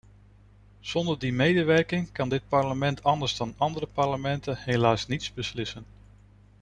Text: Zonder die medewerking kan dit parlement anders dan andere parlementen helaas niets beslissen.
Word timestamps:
Zonder 0.79 1.19
die 1.19 1.31
medewerking 1.31 2.11
kan 2.11 2.29
dit 2.29 2.47
parlement 2.47 3.03
anders 3.03 3.37
dan 3.37 3.53
andere 3.57 3.85
parlementen 3.87 4.57
helaas 4.57 5.07
niets 5.07 5.33
beslissen. 5.33 5.85